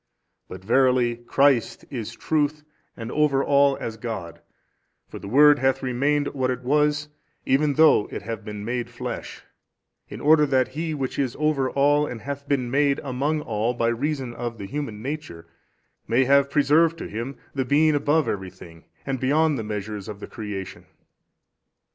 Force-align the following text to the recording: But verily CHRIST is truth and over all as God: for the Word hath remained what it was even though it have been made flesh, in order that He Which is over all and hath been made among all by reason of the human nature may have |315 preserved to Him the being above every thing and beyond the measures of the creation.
But 0.49 0.63
verily 0.65 1.15
CHRIST 1.27 1.85
is 1.91 2.15
truth 2.15 2.63
and 2.97 3.11
over 3.11 3.43
all 3.43 3.77
as 3.79 3.97
God: 3.97 4.41
for 5.07 5.19
the 5.19 5.27
Word 5.27 5.59
hath 5.59 5.83
remained 5.83 6.29
what 6.29 6.49
it 6.49 6.61
was 6.63 7.09
even 7.45 7.75
though 7.75 8.07
it 8.09 8.23
have 8.23 8.43
been 8.43 8.65
made 8.65 8.89
flesh, 8.89 9.43
in 10.09 10.19
order 10.19 10.47
that 10.47 10.69
He 10.69 10.95
Which 10.95 11.19
is 11.19 11.35
over 11.37 11.69
all 11.69 12.07
and 12.07 12.21
hath 12.21 12.47
been 12.47 12.71
made 12.71 12.97
among 13.03 13.41
all 13.41 13.75
by 13.75 13.89
reason 13.89 14.33
of 14.33 14.57
the 14.57 14.65
human 14.65 15.03
nature 15.03 15.45
may 16.07 16.23
have 16.25 16.47
|315 16.47 16.49
preserved 16.49 16.97
to 16.97 17.07
Him 17.07 17.37
the 17.53 17.63
being 17.63 17.93
above 17.93 18.27
every 18.27 18.49
thing 18.49 18.85
and 19.05 19.19
beyond 19.19 19.55
the 19.59 19.63
measures 19.63 20.07
of 20.07 20.19
the 20.19 20.25
creation. 20.25 20.87